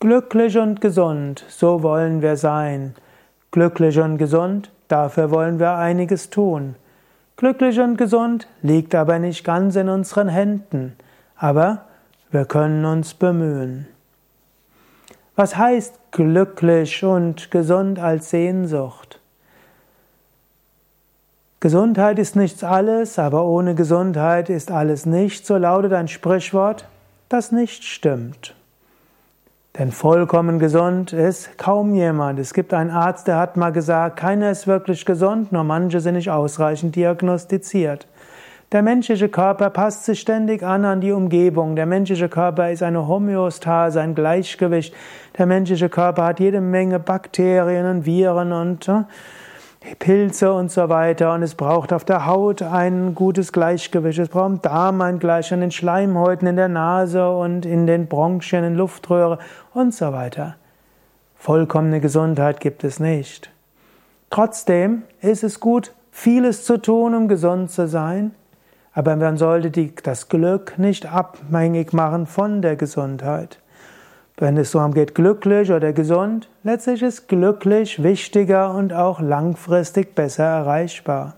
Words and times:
Glücklich 0.00 0.56
und 0.56 0.80
gesund, 0.80 1.44
so 1.48 1.82
wollen 1.82 2.22
wir 2.22 2.36
sein. 2.36 2.94
Glücklich 3.50 3.98
und 3.98 4.16
gesund, 4.16 4.70
dafür 4.86 5.32
wollen 5.32 5.58
wir 5.58 5.74
einiges 5.74 6.30
tun. 6.30 6.76
Glücklich 7.36 7.80
und 7.80 7.96
gesund 7.96 8.46
liegt 8.62 8.94
aber 8.94 9.18
nicht 9.18 9.42
ganz 9.42 9.74
in 9.74 9.88
unseren 9.88 10.28
Händen, 10.28 10.94
aber 11.34 11.86
wir 12.30 12.44
können 12.44 12.84
uns 12.84 13.14
bemühen. 13.14 13.88
Was 15.34 15.56
heißt 15.56 16.12
glücklich 16.12 17.02
und 17.02 17.50
gesund 17.50 17.98
als 17.98 18.30
Sehnsucht? 18.30 19.18
Gesundheit 21.58 22.20
ist 22.20 22.36
nichts 22.36 22.62
alles, 22.62 23.18
aber 23.18 23.44
ohne 23.46 23.74
Gesundheit 23.74 24.48
ist 24.48 24.70
alles 24.70 25.06
nichts, 25.06 25.48
so 25.48 25.56
lautet 25.56 25.92
ein 25.92 26.06
Sprichwort, 26.06 26.86
das 27.28 27.50
nicht 27.50 27.82
stimmt. 27.82 28.54
Denn 29.78 29.92
vollkommen 29.92 30.58
gesund 30.58 31.12
ist 31.12 31.56
kaum 31.56 31.94
jemand. 31.94 32.40
Es 32.40 32.52
gibt 32.52 32.74
einen 32.74 32.90
Arzt, 32.90 33.28
der 33.28 33.36
hat 33.36 33.56
mal 33.56 33.70
gesagt, 33.70 34.16
keiner 34.16 34.50
ist 34.50 34.66
wirklich 34.66 35.04
gesund, 35.06 35.52
nur 35.52 35.62
manche 35.62 36.00
sind 36.00 36.14
nicht 36.14 36.30
ausreichend 36.30 36.96
diagnostiziert. 36.96 38.08
Der 38.72 38.82
menschliche 38.82 39.28
Körper 39.28 39.70
passt 39.70 40.04
sich 40.04 40.18
ständig 40.18 40.64
an 40.64 40.84
an 40.84 41.00
die 41.00 41.12
Umgebung. 41.12 41.76
Der 41.76 41.86
menschliche 41.86 42.28
Körper 42.28 42.72
ist 42.72 42.82
eine 42.82 43.06
Homöostase, 43.06 44.00
ein 44.00 44.16
Gleichgewicht. 44.16 44.92
Der 45.38 45.46
menschliche 45.46 45.88
Körper 45.88 46.24
hat 46.24 46.40
jede 46.40 46.60
Menge 46.60 46.98
Bakterien 46.98 47.86
und 47.86 48.04
Viren 48.04 48.52
und 48.52 48.88
äh, 48.88 49.04
Pilze 49.98 50.52
und 50.52 50.70
so 50.70 50.88
weiter. 50.88 51.32
Und 51.34 51.42
es 51.42 51.54
braucht 51.54 51.92
auf 51.92 52.04
der 52.04 52.26
Haut 52.26 52.62
ein 52.62 53.14
gutes 53.14 53.52
Gleichgewicht. 53.52 54.18
Es 54.18 54.28
braucht 54.28 54.50
im 54.50 54.62
Darm 54.62 55.00
ein 55.00 55.18
Gleichgewicht, 55.18 55.52
in 55.52 55.60
den 55.60 55.70
Schleimhäuten, 55.70 56.48
in 56.48 56.56
der 56.56 56.68
Nase 56.68 57.30
und 57.30 57.66
in 57.66 57.86
den 57.86 58.06
Bronchien, 58.06 58.64
in 58.64 58.74
Luftröhre 58.74 59.38
und 59.74 59.94
so 59.94 60.12
weiter. 60.12 60.56
Vollkommene 61.36 62.00
Gesundheit 62.00 62.60
gibt 62.60 62.84
es 62.84 62.98
nicht. 63.00 63.50
Trotzdem 64.30 65.04
ist 65.20 65.44
es 65.44 65.60
gut, 65.60 65.92
vieles 66.10 66.64
zu 66.64 66.78
tun, 66.78 67.14
um 67.14 67.28
gesund 67.28 67.70
zu 67.70 67.88
sein. 67.88 68.34
Aber 68.92 69.14
man 69.16 69.36
sollte 69.36 69.70
die, 69.70 69.94
das 70.02 70.28
Glück 70.28 70.78
nicht 70.78 71.06
abhängig 71.06 71.92
machen 71.92 72.26
von 72.26 72.62
der 72.62 72.76
Gesundheit. 72.76 73.58
Wenn 74.40 74.56
es 74.56 74.70
so 74.70 74.88
geht, 74.90 75.16
glücklich 75.16 75.72
oder 75.72 75.92
gesund, 75.92 76.48
letztlich 76.62 77.02
ist 77.02 77.26
glücklich 77.26 78.04
wichtiger 78.04 78.72
und 78.72 78.92
auch 78.92 79.20
langfristig 79.20 80.14
besser 80.14 80.44
erreichbar. 80.44 81.34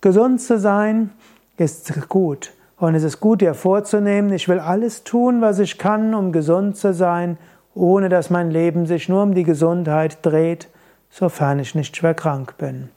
Gesund 0.00 0.40
zu 0.40 0.58
sein 0.58 1.10
ist 1.56 2.08
gut. 2.08 2.52
Und 2.76 2.96
es 2.96 3.04
ist 3.04 3.20
gut, 3.20 3.40
dir 3.40 3.54
vorzunehmen, 3.54 4.32
ich 4.32 4.48
will 4.48 4.58
alles 4.58 5.04
tun, 5.04 5.40
was 5.40 5.60
ich 5.60 5.78
kann, 5.78 6.12
um 6.12 6.32
gesund 6.32 6.76
zu 6.76 6.92
sein, 6.92 7.38
ohne 7.74 8.08
dass 8.08 8.30
mein 8.30 8.50
Leben 8.50 8.86
sich 8.86 9.08
nur 9.08 9.22
um 9.22 9.34
die 9.34 9.44
Gesundheit 9.44 10.18
dreht, 10.22 10.68
sofern 11.08 11.60
ich 11.60 11.76
nicht 11.76 11.96
schwer 11.96 12.14
krank 12.14 12.58
bin. 12.58 12.88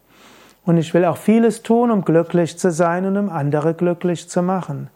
Und 0.66 0.78
ich 0.78 0.94
will 0.96 1.06
auch 1.06 1.18
vieles 1.18 1.62
tun, 1.62 1.92
um 1.92 2.04
glücklich 2.04 2.58
zu 2.58 2.72
sein 2.72 3.06
und 3.06 3.18
um 3.18 3.30
andere 3.30 3.76
glücklich 3.76 4.28
zu 4.30 4.42
machen. 4.42 4.90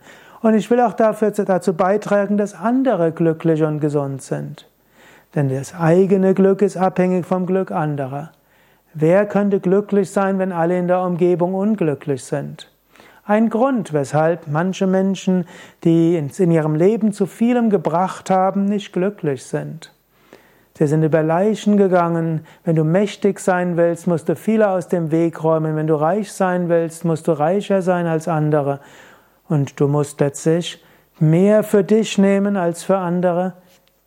Und 0.44 0.56
ich 0.56 0.70
will 0.70 0.82
auch 0.82 0.92
dafür, 0.92 1.32
dazu 1.32 1.74
beitragen, 1.74 2.38
dass 2.38 2.54
andere 2.54 3.14
glücklich 3.14 3.64
und 3.64 3.80
gesund 3.80 4.22
sind. 4.22 4.70
Denn 5.36 5.48
das 5.48 5.74
eigene 5.74 6.34
Glück 6.34 6.62
ist 6.62 6.76
abhängig 6.76 7.26
vom 7.26 7.46
Glück 7.46 7.72
anderer. 7.72 8.34
Wer 8.94 9.26
könnte 9.26 9.62
glücklich 9.62 10.12
sein, 10.12 10.40
wenn 10.40 10.52
alle 10.52 10.78
in 10.78 10.90
der 10.90 11.02
Umgebung 11.02 11.54
unglücklich 11.54 12.26
sind? 12.26 12.70
Ein 13.26 13.50
Grund, 13.50 13.94
weshalb 13.94 14.48
manche 14.48 14.86
Menschen, 14.86 15.46
die 15.86 16.18
in 16.18 16.52
ihrem 16.52 16.76
Leben 16.76 17.14
zu 17.14 17.26
vielem 17.26 17.70
gebracht 17.70 18.30
haben, 18.30 18.66
nicht 18.66 18.92
glücklich 18.92 19.46
sind. 19.46 19.94
Sie 20.78 20.88
sind 20.88 21.04
über 21.04 21.24
Leichen 21.24 21.78
gegangen. 21.78 22.46
Wenn 22.66 22.76
du 22.76 22.84
mächtig 22.84 23.40
sein 23.40 23.78
willst, 23.78 24.08
musst 24.08 24.28
du 24.28 24.36
viele 24.36 24.68
aus 24.68 24.90
dem 24.90 25.10
Weg 25.10 25.42
räumen. 25.42 25.78
Wenn 25.78 25.88
du 25.88 25.96
reich 25.96 26.34
sein 26.34 26.68
willst, 26.68 27.06
musst 27.06 27.30
du 27.30 27.32
reicher 27.32 27.82
sein 27.82 28.08
als 28.08 28.28
andere. 28.28 28.82
Und 29.54 29.80
du 29.80 29.88
musst 29.88 30.20
letztlich 30.20 30.84
mehr 31.20 31.62
für 31.62 31.84
dich 31.84 32.18
nehmen 32.18 32.58
als 32.58 32.84
für 32.84 32.98
andere. 32.98 33.54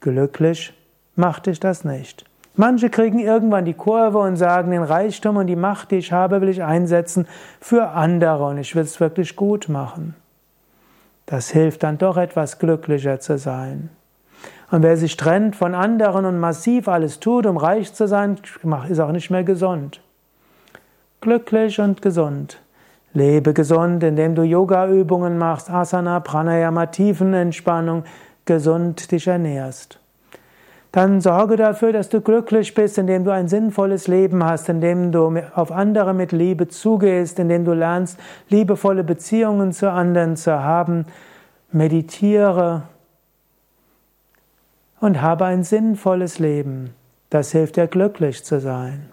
Glücklich 0.01 0.75
macht 1.15 1.47
dich 1.47 1.61
das 1.61 1.85
nicht. 1.85 2.25
Manche 2.57 2.91
kriegen 2.91 3.21
irgendwann 3.21 3.65
die 3.65 3.75
Kurve 3.75 4.19
und 4.19 4.35
sagen, 4.35 4.73
den 4.73 4.83
Reichtum 4.83 5.37
und 5.37 5.47
die 5.47 5.55
Macht, 5.55 5.93
die 5.93 5.99
ich 5.99 6.11
habe, 6.11 6.41
will 6.41 6.49
ich 6.49 6.65
einsetzen 6.65 7.29
für 7.61 7.91
andere 7.91 8.47
und 8.47 8.59
ich 8.59 8.75
will 8.75 8.83
es 8.83 8.99
wirklich 8.99 9.37
gut 9.37 9.69
machen. 9.69 10.17
Das 11.27 11.51
hilft 11.51 11.85
dann 11.85 11.99
doch 11.99 12.17
etwas 12.17 12.59
glücklicher 12.59 13.21
zu 13.21 13.39
sein. 13.39 13.91
Und 14.73 14.83
wer 14.83 14.97
sich 14.97 15.17
trennt 15.17 15.55
von 15.55 15.77
anderen 15.77 16.25
und 16.25 16.41
massiv 16.41 16.89
alles 16.89 17.21
tut, 17.21 17.47
um 17.47 17.57
reich 17.57 17.95
zu 17.95 18.09
sein, 18.09 18.37
ist 18.89 18.99
auch 18.99 19.13
nicht 19.13 19.31
mehr 19.31 19.45
gesund. 19.45 20.01
Glücklich 21.21 21.79
und 21.79 22.03
gesund. 22.03 22.61
Lebe 23.17 23.55
gesund, 23.55 24.03
indem 24.03 24.35
du 24.35 24.43
Yoga-Übungen 24.43 25.39
machst, 25.39 25.71
Asana, 25.71 26.21
Pranayama, 26.21 26.85
Tiefenentspannung, 26.87 28.05
gesund 28.45 29.11
dich 29.11 29.27
ernährst. 29.27 29.99
Dann 30.93 31.23
sorge 31.23 31.57
dafür, 31.57 31.95
dass 31.95 32.11
du 32.11 32.21
glücklich 32.21 32.75
bist, 32.75 32.99
indem 32.99 33.25
du 33.25 33.33
ein 33.33 33.49
sinnvolles 33.49 34.07
Leben 34.07 34.45
hast, 34.45 34.69
indem 34.69 35.13
du 35.13 35.35
auf 35.55 35.73
andere 35.73 36.13
mit 36.13 36.33
Liebe 36.33 36.69
zugehst, 36.69 37.39
indem 37.39 37.65
du 37.65 37.73
lernst, 37.73 38.19
liebevolle 38.51 39.03
Beziehungen 39.03 39.73
zu 39.73 39.91
anderen 39.91 40.37
zu 40.37 40.63
haben. 40.63 41.07
Meditiere 41.73 42.83
und 45.01 45.23
habe 45.23 45.47
ein 45.47 45.65
sinnvolles 45.65 46.39
Leben. 46.39 46.93
Das 47.31 47.53
hilft 47.53 47.77
dir, 47.77 47.87
glücklich 47.87 48.45
zu 48.45 48.61
sein. 48.61 49.09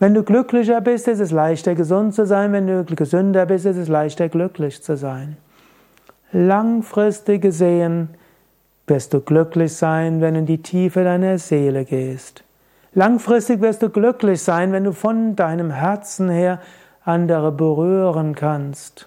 Wenn 0.00 0.14
du 0.14 0.22
glücklicher 0.22 0.80
bist, 0.80 1.08
ist 1.08 1.20
es 1.20 1.30
leichter 1.30 1.74
gesund 1.74 2.14
zu 2.14 2.24
sein. 2.24 2.52
Wenn 2.52 2.66
du 2.66 2.84
gesünder 2.84 3.44
bist, 3.44 3.66
ist 3.66 3.76
es 3.76 3.88
leichter 3.88 4.30
glücklich 4.30 4.82
zu 4.82 4.96
sein. 4.96 5.36
Langfristig 6.32 7.42
gesehen 7.42 8.08
wirst 8.86 9.12
du 9.12 9.20
glücklich 9.20 9.74
sein, 9.74 10.22
wenn 10.22 10.34
du 10.34 10.40
in 10.40 10.46
die 10.46 10.62
Tiefe 10.62 11.04
deiner 11.04 11.36
Seele 11.36 11.84
gehst. 11.84 12.42
Langfristig 12.94 13.60
wirst 13.60 13.82
du 13.82 13.90
glücklich 13.90 14.42
sein, 14.42 14.72
wenn 14.72 14.84
du 14.84 14.92
von 14.92 15.36
deinem 15.36 15.70
Herzen 15.70 16.30
her 16.30 16.60
andere 17.04 17.52
berühren 17.52 18.34
kannst. 18.34 19.06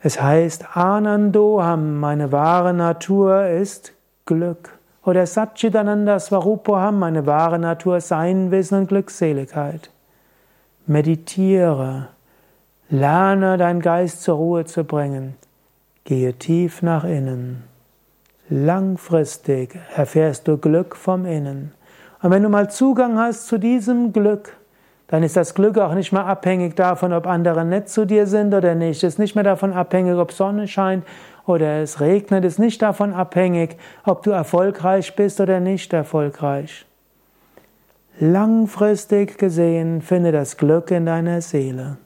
Es 0.00 0.22
heißt, 0.22 0.76
Anandoham, 0.76 1.98
meine 1.98 2.30
wahre 2.30 2.72
Natur 2.72 3.46
ist 3.46 3.94
Glück. 4.26 4.78
Oder 5.04 5.26
Satchitananda 5.26 6.20
Swarupoham, 6.20 6.98
meine 6.98 7.26
wahre 7.26 7.58
Natur, 7.58 8.00
Sein, 8.00 8.50
Wissen 8.50 8.78
und 8.78 8.86
Glückseligkeit. 8.86 9.90
Meditiere. 10.86 12.08
Lerne 12.88 13.56
deinen 13.56 13.80
Geist 13.80 14.22
zur 14.22 14.36
Ruhe 14.36 14.64
zu 14.64 14.84
bringen. 14.84 15.34
Gehe 16.04 16.34
tief 16.34 16.82
nach 16.82 17.04
innen. 17.04 17.64
Langfristig 18.48 19.78
erfährst 19.96 20.46
du 20.46 20.58
Glück 20.58 20.94
vom 20.94 21.24
Innen. 21.24 21.72
Und 22.22 22.30
wenn 22.30 22.42
du 22.42 22.48
mal 22.48 22.70
Zugang 22.70 23.18
hast 23.18 23.46
zu 23.46 23.58
diesem 23.58 24.12
Glück, 24.12 24.56
dann 25.12 25.22
ist 25.22 25.36
das 25.36 25.54
Glück 25.54 25.76
auch 25.76 25.92
nicht 25.92 26.10
mehr 26.12 26.24
abhängig 26.24 26.74
davon, 26.74 27.12
ob 27.12 27.26
andere 27.26 27.66
nett 27.66 27.90
zu 27.90 28.06
dir 28.06 28.26
sind 28.26 28.54
oder 28.54 28.74
nicht. 28.74 29.04
Es 29.04 29.12
ist 29.12 29.18
nicht 29.18 29.34
mehr 29.34 29.44
davon 29.44 29.74
abhängig, 29.74 30.14
ob 30.14 30.32
Sonne 30.32 30.66
scheint 30.66 31.04
oder 31.44 31.82
es 31.82 32.00
regnet, 32.00 32.46
ist 32.46 32.58
nicht 32.58 32.80
davon 32.80 33.12
abhängig, 33.12 33.76
ob 34.06 34.22
du 34.22 34.30
erfolgreich 34.30 35.14
bist 35.14 35.38
oder 35.38 35.60
nicht 35.60 35.92
erfolgreich. 35.92 36.86
Langfristig 38.20 39.36
gesehen 39.36 40.00
finde 40.00 40.32
das 40.32 40.56
Glück 40.56 40.90
in 40.90 41.04
deiner 41.04 41.42
Seele. 41.42 41.98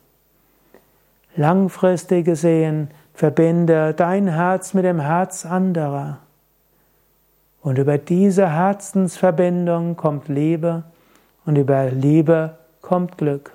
Langfristig 1.36 2.24
gesehen 2.24 2.90
verbinde 3.14 3.94
dein 3.94 4.26
Herz 4.26 4.74
mit 4.74 4.84
dem 4.84 4.98
Herz 4.98 5.46
anderer. 5.46 6.18
Und 7.62 7.78
über 7.78 7.98
diese 7.98 8.50
Herzensverbindung 8.50 9.94
kommt 9.94 10.26
Liebe 10.26 10.82
und 11.44 11.54
über 11.54 11.88
Liebe 11.90 12.58
kommt 12.86 13.18
Glück. 13.18 13.50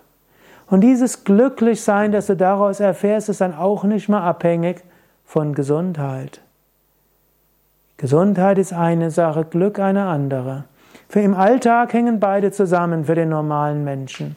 Und 0.67 0.81
dieses 0.81 1.23
Glücklichsein, 1.23 2.11
das 2.11 2.27
du 2.27 2.35
daraus 2.35 2.81
erfährst, 2.81 3.29
ist 3.29 3.39
dann 3.39 3.55
auch 3.55 3.85
nicht 3.85 4.09
mehr 4.09 4.21
abhängig 4.21 4.83
von 5.25 5.55
Gesundheit. 5.55 6.41
Gesundheit 7.95 8.57
ist 8.57 8.73
eine 8.73 9.09
Sache, 9.09 9.45
Glück 9.45 9.79
eine 9.79 10.05
andere. 10.05 10.65
Für 11.07 11.21
im 11.21 11.33
Alltag 11.33 11.93
hängen 11.93 12.19
beide 12.19 12.51
zusammen 12.51 13.05
für 13.05 13.15
den 13.15 13.29
normalen 13.29 13.85
Menschen. 13.85 14.35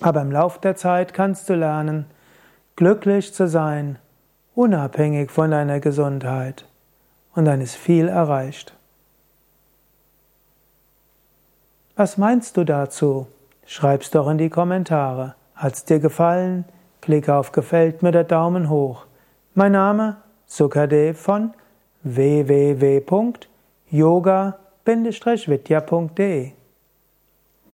Aber 0.00 0.20
im 0.22 0.32
Lauf 0.32 0.58
der 0.58 0.74
Zeit 0.74 1.14
kannst 1.14 1.48
du 1.48 1.54
lernen, 1.54 2.06
glücklich 2.74 3.32
zu 3.32 3.46
sein, 3.46 3.98
unabhängig 4.56 5.30
von 5.30 5.52
deiner 5.52 5.78
Gesundheit. 5.78 6.64
Und 7.36 7.44
dann 7.44 7.60
ist 7.60 7.76
viel 7.76 8.08
erreicht. 8.08 8.74
Was 11.94 12.16
meinst 12.16 12.56
du 12.56 12.64
dazu? 12.64 13.28
Schreib's 13.70 14.10
doch 14.10 14.30
in 14.30 14.38
die 14.38 14.48
Kommentare. 14.48 15.34
Hat's 15.54 15.84
dir 15.84 15.98
gefallen? 15.98 16.64
Klicke 17.02 17.34
auf 17.34 17.52
Gefällt 17.52 18.02
mir 18.02 18.12
der 18.12 18.24
Daumen 18.24 18.70
hoch. 18.70 19.04
Mein 19.54 19.72
Name 19.72 20.16
Sukadev 20.46 21.20
von 21.20 21.52
www.yoga-vidya.de 22.02 23.46
yoga-vidya.de 23.90 26.52